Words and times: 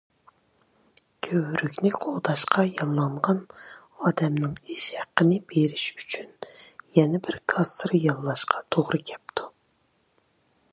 كۆۋرۈكنى 1.25 1.91
قوغداشقا 2.05 2.65
ياللانغان 2.69 3.43
ئادەمنىڭ 4.07 4.57
ئىش 4.77 4.83
ھەققىنى 5.01 5.39
بېرىش 5.53 5.85
ئۈچۈن 5.99 6.33
يەنە 6.99 7.23
بىر 7.29 7.41
كاسسىر 7.55 7.97
ياللاشقا 8.07 8.67
توغرا 8.77 9.05
كەپتۇ. 9.13 9.51